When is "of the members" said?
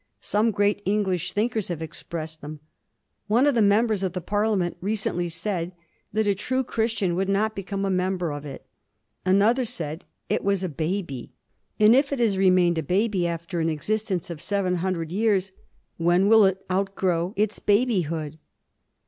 3.45-4.01